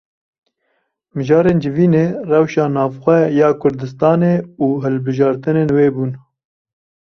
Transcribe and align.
Mijarên 1.15 1.59
civînê 1.63 2.05
rewşa 2.31 2.65
navxwe 2.75 3.17
ya 3.39 3.49
Kurdistanê 3.61 4.35
û 4.63 4.65
hilbijartinên 4.83 5.69
wê 5.75 5.87
bûn. 5.95 6.11